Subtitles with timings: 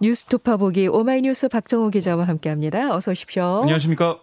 [0.00, 2.94] 뉴스토파 보기 오마이뉴스 박정호 기자와 함께합니다.
[2.94, 3.60] 어서 오십시오.
[3.62, 4.20] 안녕하십니까?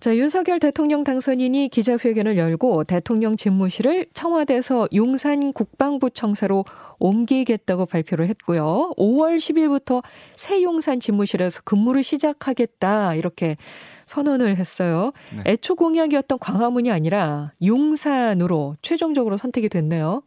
[0.00, 6.64] 자, 윤석열 대통령 당선인이 기자회견을 열고 대통령 집무실을 청와대에서 용산 국방부 청사로
[6.98, 8.92] 옮기겠다고 발표를 했고요.
[8.96, 10.02] 5월 10일부터
[10.36, 13.58] 새 용산 집무실에서 근무를 시작하겠다 이렇게
[14.06, 15.12] 선언을 했어요.
[15.36, 15.52] 네.
[15.52, 20.22] 애초 공약이었던 광화문이 아니라 용산으로 최종적으로 선택이 됐네요.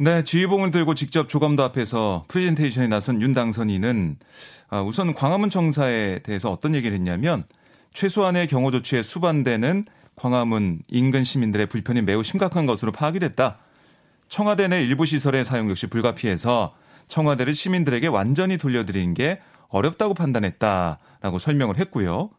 [0.00, 4.18] 네, 지휘봉을 들고 직접 조감도 앞에서 프레젠테이션에 나선 윤 당선인은
[4.68, 7.44] 아, 우선 광화문 청사에 대해서 어떤 얘기를 했냐면
[7.94, 13.58] 최소한의 경호 조치에 수반되는 광화문 인근 시민들의 불편이 매우 심각한 것으로 파악이 됐다.
[14.28, 16.76] 청와대 내 일부 시설의 사용 역시 불가피해서
[17.08, 22.30] 청와대를 시민들에게 완전히 돌려드리는 게 어렵다고 판단했다라고 설명을 했고요.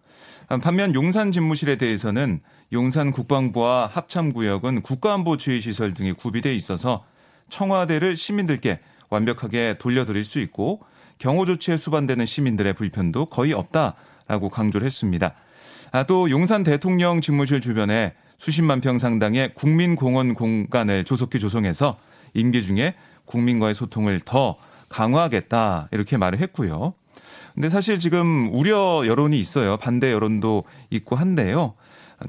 [0.62, 2.40] 반면 용산 집무실에 대해서는
[2.72, 7.04] 용산 국방부와 합참구역은 국가안보 주의시설 등이 구비돼 있어서
[7.50, 10.82] 청와대를 시민들께 완벽하게 돌려드릴 수 있고
[11.18, 15.34] 경호 조치에 수반되는 시민들의 불편도 거의 없다라고 강조를 했습니다.
[15.92, 21.98] 아, 또 용산 대통령 집무실 주변에 수십만 평 상당의 국민공원 공간을 조속히 조성해서
[22.34, 24.56] 임기 중에 국민과의 소통을 더
[24.88, 26.94] 강화하겠다 이렇게 말을 했고요.
[27.54, 29.78] 근데 사실 지금 우려 여론이 있어요.
[29.78, 31.74] 반대 여론도 있고 한데요.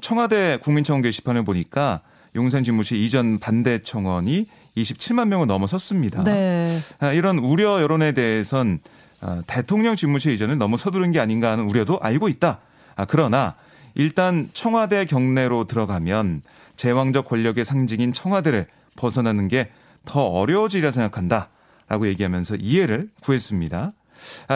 [0.01, 2.01] 청와대 국민청원 게시판을 보니까
[2.34, 6.25] 용산 집무실 이전 반대 청원이 27만 명을 넘어섰습니다.
[6.25, 6.81] 네.
[6.98, 8.81] 아, 이런 우려 여론에 대해선
[9.20, 12.61] 아, 대통령 집무실 이전을 너무 서두른 게 아닌가 하는 우려도 알고 있다.
[12.97, 13.56] 아, 그러나
[13.95, 16.42] 일단 청와대 경내로 들어가면
[16.77, 19.70] 제왕적 권력의 상징인 청와대를 벗어나는 게
[20.05, 21.48] 더 어려워지리라 생각한다.
[21.89, 23.92] 라고 얘기하면서 이해를 구했습니다.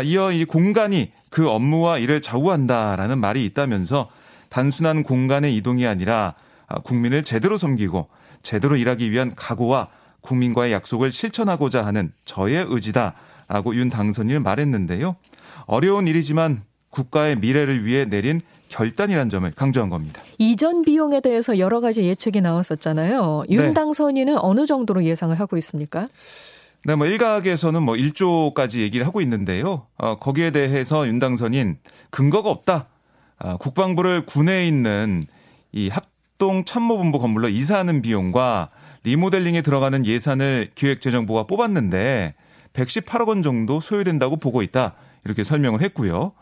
[0.04, 4.08] 이어 이 공간이 그 업무와 일을 좌우한다라는 말이 있다면서
[4.50, 6.34] 단순한 공간의 이동이 아니라
[6.82, 8.08] 국민을 제대로 섬기고
[8.42, 9.88] 제대로 일하기 위한 각오와
[10.20, 15.16] 국민과의 약속을 실천하고자 하는 저의 의지다라고 윤 당선인은 말했는데요.
[15.66, 20.22] 어려운 일이지만 국가의 미래를 위해 내린 결단이란 점을 강조한 겁니다.
[20.38, 23.44] 이전 비용에 대해서 여러 가지 예측이 나왔었잖아요.
[23.50, 23.74] 윤 네.
[23.74, 26.06] 당선인은 어느 정도로 예상을 하고 있습니까?
[26.86, 29.86] 네, 뭐 일각에서는 뭐 1조까지 얘기를 하고 있는데요.
[29.96, 31.78] 어, 거기에 대해서 윤 당선인
[32.10, 32.86] 근거가 없다.
[33.38, 35.24] 아, 국방부를 군에 있는
[35.72, 36.04] 이 합
[36.38, 38.70] 동 참모본부 건물로 이사하는 비용과
[39.04, 42.34] 리모델링에 들어가는 예산을 기획재정부가 뽑았는데
[42.72, 44.94] 118억 원 정도 소요된다고 보고 있다.
[45.24, 46.32] 이렇게 설명을 했고요.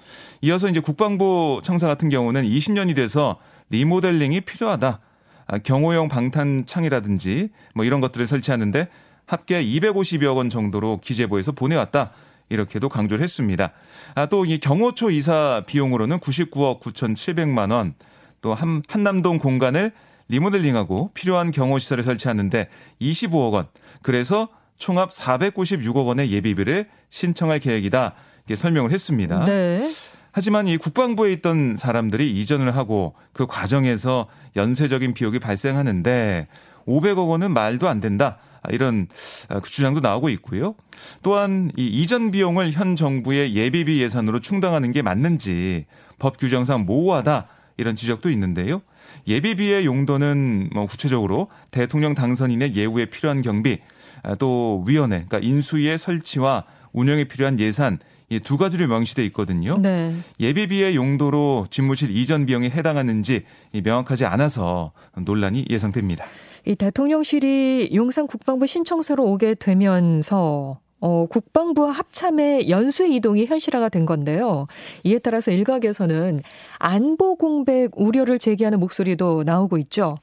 [0.41, 3.39] 이어서 이제 국방부 청사 같은 경우는 20년이 돼서
[3.71, 5.01] 리모델링이 필요하다.
[5.47, 8.89] 아, 경호용 방탄창이라든지 뭐 이런 것들을 설치하는데
[9.27, 12.13] 합계 250여 원 정도로 기재부에서 보내왔다.
[12.49, 13.73] 이렇게도 강조를 했습니다.
[14.15, 17.95] 아, 또 이 경호처 이사 비용으로는 99억 9,700만 원,
[18.43, 19.93] 또 한, 한남동 공간을
[20.29, 22.69] 리모델링하고 필요한 경호시설을 설치하는데
[23.01, 23.67] 25억 원.
[24.03, 28.15] 그래서 총합 496억 원의 예비비를 신청할 계획이다.
[28.41, 29.45] 이렇게 설명을 했습니다.
[29.45, 29.93] 네.
[30.33, 34.27] 하지만 이 국방부에 있던 사람들이 이전을 하고 그 과정에서
[34.57, 36.49] 연쇄적인 비용이 발생하는데
[36.87, 38.39] 500억 원은 말도 안 된다.
[38.71, 39.09] 이런
[39.49, 40.75] 그 주장도 나오고 있고요.
[41.23, 45.87] 또한 이 이전 비용을 현 정부의 예비비 예산으로 충당하는 게 맞는지
[46.19, 48.83] 법 규정상 모호하다 이런 지적도 있는데요.
[49.27, 53.79] 예비비의 용도는 뭐 구체적으로 대통령 당선인의 예우에 필요한 경비,
[54.23, 57.99] 아, 또 위원회, 그러니까 인수위의 설치와 운영에 필요한 예산
[58.33, 59.77] 이 두 가지로 명시돼 있거든요.
[59.79, 60.15] 네.
[60.41, 63.45] 예비비의 용도로 집무실 이전 비용에 해당하는지
[63.85, 66.25] 명확하지 않아서 논란이 예상됩니다.
[66.67, 74.69] 이 대통령실이 용산 국방부 신청서로 오게 되면서 어, 국방부와 합참의 연수 이동이 현실화가 된 건데요.
[75.03, 76.41] 이에 따라서 일각에서는
[76.79, 80.17] 안보 공백 우려를 제기하는 목소리도 나오고 있죠.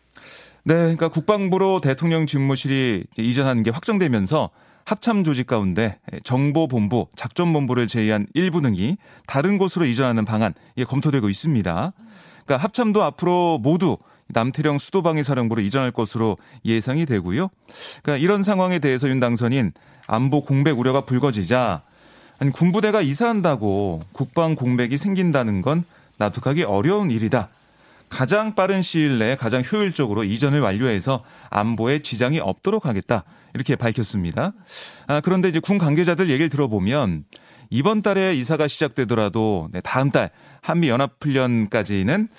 [0.64, 4.52] 네, 그러니까 국방부로 대통령 집무실이 이전하는 게 확정되면서
[4.86, 8.98] 합참 조직 가운데 정보본부, 작전본부를 제외한 일부 등이
[9.28, 11.94] 다른 곳으로 이전하는 방안 이게 검토되고 있습니다.
[12.46, 13.98] 그러니까 합참도 앞으로 모두
[14.30, 17.50] 남태령 수도방위사령부로 이전할 것으로 예상이 되고요.
[18.04, 19.74] 그러니까 이런 상황에 대해서 윤 당선인
[20.08, 21.82] 안보 공백 우려가 불거지자
[22.40, 25.84] 아니 군부대가 이사한다고 국방 공백이 생긴다는 건
[26.18, 27.50] 납득하기 어려운 일이다.
[28.08, 33.24] 가장 빠른 시일 내에 가장 효율적으로 이전을 완료해서 안보에 지장이 없도록 하겠다.
[33.54, 34.54] 이렇게 밝혔습니다.
[35.08, 37.26] 아, 그런데 이제 군 관계자들 얘기를 들어보면
[37.70, 40.32] 이번 달에 이사가 시작되더라도 네, 다음 달
[40.62, 42.30] 한미 연합 훈련까지는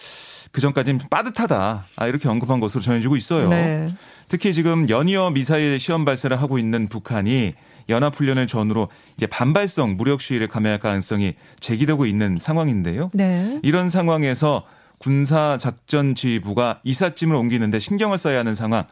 [0.52, 1.84] 그 전까지는 빠듯하다.
[1.96, 3.48] 아, 이렇게 언급한 것으로 전해지고 있어요.
[3.48, 3.94] 네.
[4.28, 7.54] 특히 지금 연이어 미사일 시험 발사를 하고 있는 북한이
[7.88, 13.10] 연합훈련을 전후로 이제 반발성 무력 시위를 감행할 가능성이 제기되고 있는 상황인데요.
[13.12, 13.58] 네.
[13.62, 14.64] 이런 상황에서
[15.00, 18.84] 군사작전지휘부가 이삿짐을 옮기는데 신경을 써야 하는 상황,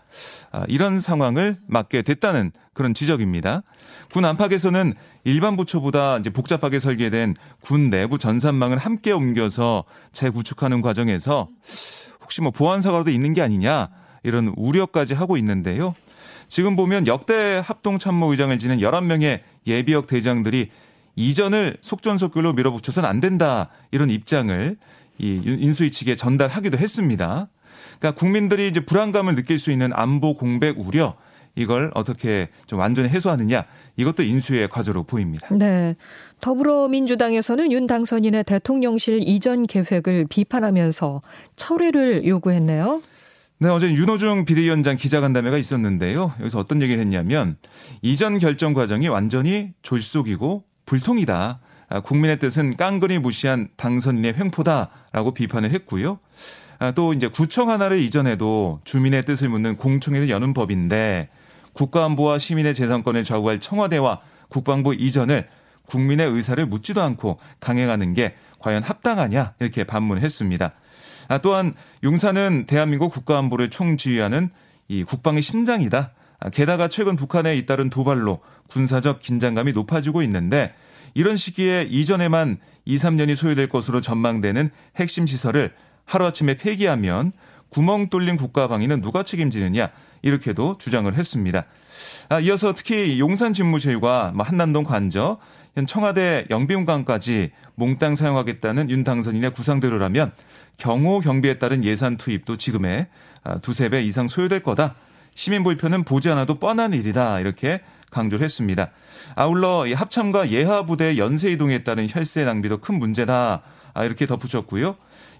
[0.50, 3.62] 아, 이런 상황을 맞게 됐다는 그런 지적입니다.
[4.12, 4.94] 군 안팎에서는
[5.24, 11.48] 일반 부처보다 이제 복잡하게 설계된 군 내부 전산망을 함께 옮겨서 재구축하는 과정에서
[12.22, 13.90] 혹시 뭐 보안 사고라도 있는 게 아니냐
[14.22, 15.94] 이런 우려까지 하고 있는데요.
[16.48, 20.70] 지금 보면 역대 합동참모의장을 지낸 11명의 예비역 대장들이
[21.16, 24.78] 이전을 속전속결로 밀어붙여서는 안 된다 이런 입장을
[25.18, 27.48] 이 인수위 측에 전달하기도 했습니다.
[27.98, 31.16] 그러니까 국민들이 이제 불안감을 느낄 수 있는 안보 공백 우려
[31.54, 33.64] 이걸 어떻게 좀 완전히 해소하느냐
[33.96, 35.48] 이것도 인수의 과제로 보입니다.
[35.50, 35.96] 네.
[36.40, 41.22] 더불어민주당에서는 윤 당선인의 대통령실 이전 계획을 비판하면서
[41.56, 43.02] 철회를 요구했네요.
[43.60, 46.32] 네, 어제 윤호중 비대위원장 기자간담회가 있었는데요.
[46.38, 47.56] 여기서 어떤 얘기를 했냐면
[48.02, 51.58] 이전 결정 과정이 완전히 졸속이고 불통이다.
[51.88, 56.18] 아, 국민의 뜻은 깡그리 무시한 당선인의 횡포다라고 비판을 했고요.
[56.78, 61.28] 아, 또 이제 구청 하나를 이전해도 주민의 뜻을 묻는 공청회를 여는 법인데
[61.72, 65.48] 국가안보와 시민의 재산권을 좌우할 청와대와 국방부 이전을
[65.86, 70.72] 국민의 의사를 묻지도 않고 강행하는 게 과연 합당하냐 이렇게 반문했습니다.
[71.28, 71.74] 아, 또한
[72.04, 74.50] 용산은 대한민국 국가안보를 총지휘하는
[74.88, 76.12] 이 국방의 심장이다.
[76.40, 80.74] 아, 게다가 최근 북한에 잇따른 도발로 군사적 긴장감이 높아지고 있는데
[81.18, 85.74] 이런 시기에 이전에만 2, 3년이 소요될 것으로 전망되는 핵심 시설을
[86.04, 87.32] 하루아침에 폐기하면
[87.70, 89.90] 구멍 뚫린 국가 방위는 누가 책임지느냐
[90.22, 91.64] 이렇게도 주장을 했습니다.
[92.28, 95.38] 아, 이어서 특히 용산 집무실과 뭐 한남동 관저,
[95.88, 100.30] 청와대 영비용관까지 몽땅 사용하겠다는 윤 당선인의 구상대로라면
[100.76, 103.08] 경호 경비에 따른 예산 투입도 지금의
[103.42, 104.94] 아, 두세 배 이상 소요될 거다.
[105.34, 107.40] 시민 불편은 보지 않아도 뻔한 일이다.
[107.40, 107.80] 이렇게
[108.10, 108.90] 강조를 했습니다.
[109.34, 113.62] 아울러 합참과 예하 부대 연쇄 이동에 따른 혈세 낭비도 큰 문제다.
[113.94, 114.96] 아, 이렇게 덧붙였고요.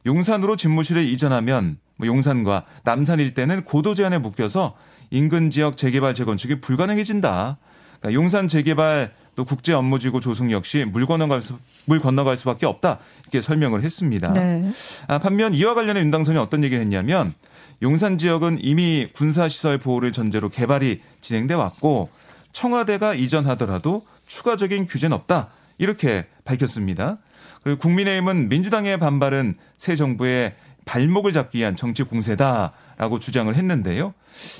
[0.07, 4.77] 용산으로 집무실을 이전하면 뭐 용산과 남산 일대는 고도 제한에 묶여서
[5.11, 7.59] 인근 지역 재개발 재건축이 불가능해진다.
[8.01, 12.99] 그러니까 용산 재개발 또 국제 업무지구 조성 역시 물 건너갈 수, 물 건너갈 수밖에 없다
[13.23, 14.33] 이렇게 설명을 했습니다.
[14.33, 14.73] 네.
[15.07, 17.35] 아, 반면 이와 관련해 윤당선이 어떤 얘기를 했냐면
[17.83, 22.09] 용산 지역은 이미 군사 시설 보호를 전제로 개발이 진행돼 왔고
[22.59, 25.51] 청와대가 이전하더라도 추가적인 규제는 없다.
[25.79, 27.19] 이렇게 밝혔습니다.
[27.63, 34.13] 그리고 국민의힘은 민주당의 반발은 새 정부의 발목을 잡기 위한 정치 공세다라고 주장을 했는데요.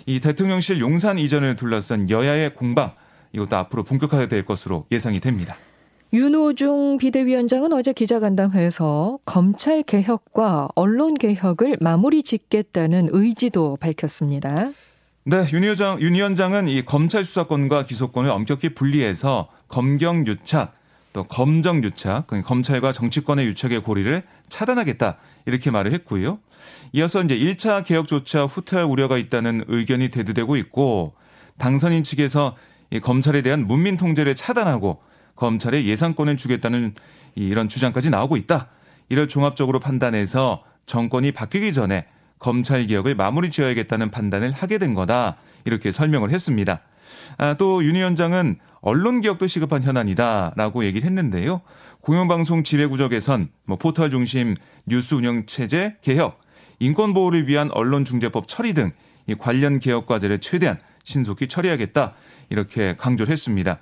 [0.07, 2.93] 이 대통령실 용산 이전을 둘러싼 여야의 공방
[3.33, 5.57] 이것도 앞으로 본격화될 것으로 예상이 됩니다.
[6.13, 14.71] 윤호중 비대위원장은 어제 기자간담회에서 검찰 개혁과 언론 개혁을 마무리 짓겠다는 의지도 밝혔습니다.
[15.25, 20.75] 네, 윤 위원장, 윤 위원장은 이 검찰 수사권과 기소권을 엄격히 분리해서 검경 유착,
[21.13, 26.39] 또 검정 유착, 그러니까 검찰과 정치권의 유착의 고리를 차단하겠다 이렇게 말을 했고요.
[26.93, 31.15] 이어서 이제 1차 개혁조차 후퇴할 우려가 있다는 의견이 대두되고 있고
[31.59, 32.57] 당선인 측에서
[32.91, 35.03] 이 검찰에 대한 문민 통제를 차단하고
[35.37, 36.95] 검찰에 예산권을 주겠다는
[37.35, 38.69] 이런 주장까지 나오고 있다.
[39.11, 42.07] 이를 종합적으로 판단해서 정권이 바뀌기 전에
[42.39, 45.37] 검찰 개혁을 마무리 지어야겠다는 판단을 하게 된 거다.
[45.65, 46.81] 이렇게 설명을 했습니다.
[47.37, 51.63] 아, 또 윤 위원장은 언론 개혁도 시급한 현안이다라고 얘기를 했는데요.
[52.01, 54.55] 공영방송 지배구조 개선, 뭐 포털 중심
[54.87, 56.41] 뉴스 운영 체제 개혁,
[56.79, 58.93] 인권 보호를 위한 언론 중재법 처리 등
[59.29, 62.15] 이 관련 개혁 과제를 최대한 신속히 처리하겠다
[62.49, 63.79] 이렇게 강조를 했습니다.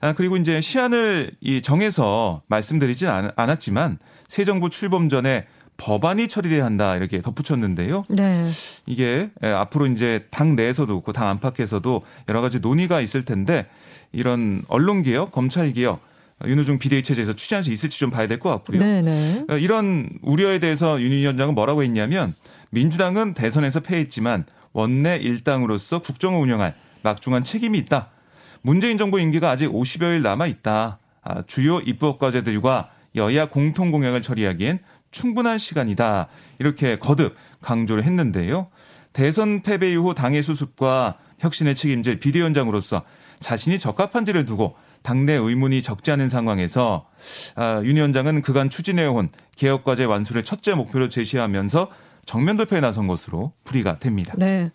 [0.00, 5.46] 아, 그리고 이제 시한을 이 정해서 말씀드리진 않았지만 새 정부 출범 전에
[5.78, 8.04] 법안이 처리돼야 한다 이렇게 덧붙였는데요.
[8.08, 8.50] 네.
[8.84, 13.66] 이게 앞으로 이제 당 내에서도 그렇고 당 안팎에서도 여러 가지 논의가 있을 텐데
[14.12, 16.00] 이런 언론 개혁, 검찰 개혁
[16.44, 18.78] 윤호중 비대위 체제에서 추진할 수 있을지 좀 봐야 될 것 같고요.
[18.80, 19.44] 네네.
[19.48, 19.58] 네.
[19.60, 22.34] 이런 우려에 대해서 윤 위원장은 뭐라고 했냐면
[22.70, 28.10] 민주당은 대선에서 패했지만 원내 일당으로서 국정을 운영할 막중한 책임이 있다.
[28.62, 30.98] 문재인 정부 임기가 아직 50여일 남아 있다.
[31.22, 36.28] 아, 주요 입법 과제들과 여야 공통 공약을 처리하기엔 충분한 시간이다.
[36.58, 38.68] 이렇게 거듭 강조를 했는데요.
[39.12, 43.02] 대선 패배 이후 당의 수습과 혁신을 책임질 비대위원장으로서
[43.40, 47.08] 자신이 적합한지를 두고 당내 의문이 적지 않은 상황에서
[47.54, 51.90] 아, 윤 위원장은 그간 추진해온 개혁과제 완수를 첫째 목표로 제시하면서
[52.26, 54.34] 정면 돌파에 나선 것으로 풀이가 됩니다.
[54.36, 54.70] 네.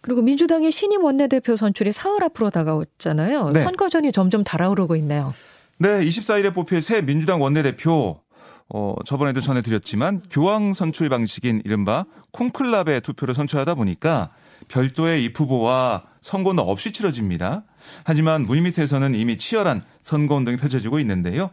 [0.00, 3.50] 그리고 민주당의 신임 원내대표 선출이 사흘 앞으로 다가왔잖아요.
[3.50, 3.62] 네.
[3.62, 5.32] 선거전이 점점 달아오르고 있네요.
[5.78, 8.20] 네, 24일에 뽑힐 새 민주당 원내대표
[8.68, 14.30] 어, 저번에도 전해드렸지만 교황 선출 방식인 이른바 콩클라베 투표를 선출하다 보니까
[14.68, 17.64] 별도의 입 후보와 선거는 없이 치러집니다.
[18.04, 21.50] 하지만 물밑에서는 이미 치열한 선거 운동이 펼쳐지고 있는데요.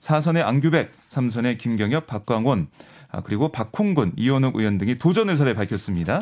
[0.00, 2.68] 4선의 안규백, 3선의 김경엽, 박광원,
[3.10, 6.20] 아, 그리고 박홍근, 이현욱 의원 등이 도전 의사를 밝혔습니다.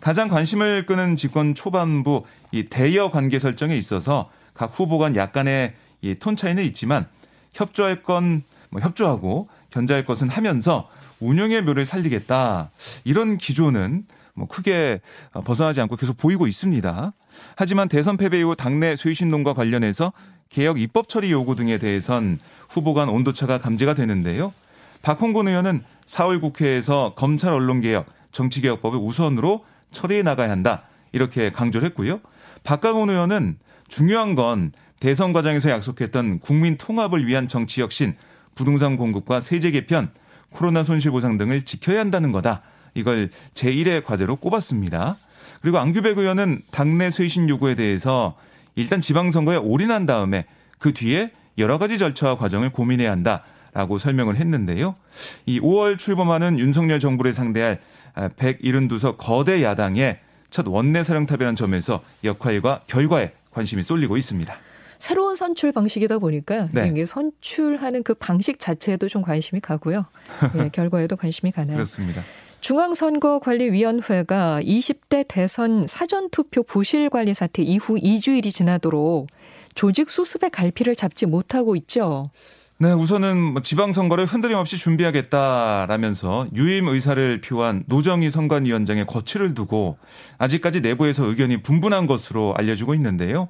[0.00, 6.16] 가장 관심을 끄는 집권 초반부 이 대여 관계 설정에 있어서 각 후보 간 약간의 이
[6.16, 7.06] 톤 차이는 있지만
[7.54, 10.88] 협조할 건 뭐 협조하고 견제할 것은 하면서
[11.20, 12.70] 운영의 묘를 살리겠다.
[13.04, 15.00] 이런 기조는 뭐 크게
[15.44, 17.12] 벗어나지 않고 계속 보이고 있습니다.
[17.56, 20.12] 하지만 대선 패배 이후 당내 쇄신론과 관련해서
[20.48, 22.38] 개혁 입법 처리 요구 등에 대해선
[22.68, 24.52] 후보 간 온도차가 감지가 되는데요.
[25.02, 30.84] 박홍근 의원은 4월 국회에서 검찰 언론개혁, 정치개혁법을 우선으로 처리해 나가야 한다.
[31.12, 32.20] 이렇게 강조를 했고요.
[32.64, 38.16] 박강원 의원은 중요한 건 대선 과정에서 약속했던 국민 통합을 위한 정치 혁신,
[38.54, 40.10] 부동산 공급과 세제 개편,
[40.50, 42.62] 코로나 손실 보상 등을 지켜야 한다는 거다.
[42.94, 45.16] 이걸 제1의 과제로 꼽았습니다.
[45.60, 48.36] 그리고 안규백 의원은 당내 쇄신 요구에 대해서
[48.74, 50.44] 일단 지방선거에 올인한 다음에
[50.78, 54.96] 그 뒤에 여러 가지 절차와 과정을 고민해야 한다 라고 설명을 했는데요.
[55.46, 57.80] 이 5월 출범하는 윤석열 정부를 상대할
[58.14, 60.18] 172석 거대 야당의
[60.50, 64.54] 첫 원내 사령탑이라는 점에서 역할과 결과에 관심이 쏠리고 있습니다.
[65.02, 66.86] 새로운 선출 방식이다 보니까 네.
[66.86, 70.06] 이게 선출하는 그 방식 자체에도 좀 관심이 가고요.
[70.54, 71.74] 네, 결과에도 관심이 가나요?
[71.74, 72.22] 그렇습니다.
[72.60, 79.26] 중앙선거관리위원회가 20대 대선 사전투표 부실관리 사태 이후 2주일이 지나도록
[79.74, 82.30] 조직 수습의 갈피를 잡지 못하고 있죠.
[82.78, 89.98] 네, 우선은 뭐 지방선거를 흔들림 없이 준비하겠다라면서 유임 의사를 표한 노정희 선관위원장의 거취를 두고
[90.38, 93.48] 아직까지 내부에서 의견이 분분한 것으로 알려지고 있는데요.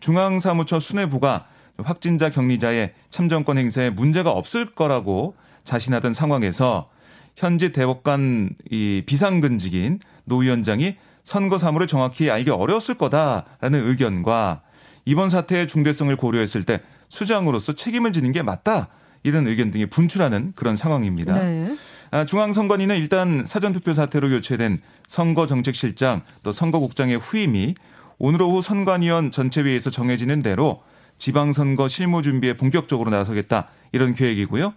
[0.00, 1.46] 중앙사무처 수뇌부가
[1.78, 6.90] 확진자 격리자의 참정권 행사에 문제가 없을 거라고 자신하던 상황에서
[7.36, 14.62] 현직 대법관 이 비상근직인 노 위원장이 선거 사무를 정확히 알기 어려웠을 거다라는 의견과
[15.04, 18.88] 이번 사태의 중대성을 고려했을 때 수장으로서 책임을 지는 게 맞다.
[19.22, 21.34] 이런 의견 등이 분출하는 그런 상황입니다.
[21.34, 21.76] 네.
[22.10, 27.74] 아, 중앙선관위는 일단 사전투표 사태로 교체된 선거정책실장 또 선거국장의 후임이
[28.18, 30.82] 오늘 오후 선관위원 전체회의에서 정해지는 대로
[31.18, 34.74] 지방선거 실무 준비에 본격적으로 나서겠다 이런 계획이고요.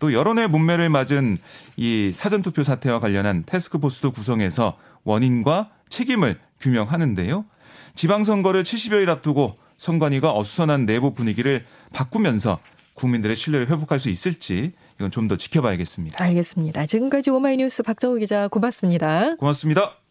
[0.00, 1.38] 또 여론의 문매를 맞은
[1.76, 7.44] 이 사전투표 사태와 관련한 테스크포스도 구성해서 원인과 책임을 규명하는데요.
[7.94, 12.58] 지방선거를 70여일 앞두고 선관위가 어수선한 내부 분위기를 바꾸면서
[12.94, 16.22] 국민들의 신뢰를 회복할 수 있을지 이건 좀 더 지켜봐야겠습니다.
[16.22, 16.86] 알겠습니다.
[16.86, 19.36] 지금까지 오마이뉴스 박정우 기자 고맙습니다.
[19.36, 20.03] 고맙습니다.